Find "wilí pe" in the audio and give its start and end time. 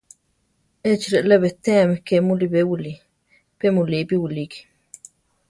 2.69-3.65